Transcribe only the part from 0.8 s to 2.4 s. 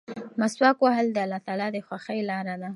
وهل د الله تعالی د خوښۍ